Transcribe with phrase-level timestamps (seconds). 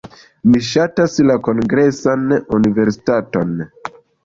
[0.53, 2.25] Mi ŝatas la Kongresan
[2.61, 3.57] Universitaton.